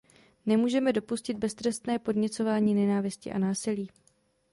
[0.45, 3.89] Nemůžeme dopustit beztrestné podněcování nenávisti a násilí.